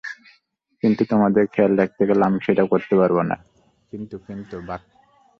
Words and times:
কিন্তু 0.83 1.03
তোমাদের 1.11 1.43
খেয়াল 1.53 1.73
রাখতে 1.81 2.03
গেলে 2.09 2.23
আমি 2.25 2.39
সেটা 2.47 2.63
করতে 2.71 2.93
পারব 2.99 3.17
না, 3.23 3.37
কিন্তু-কিন্তু, 3.93 4.55
বাক! 4.67 4.81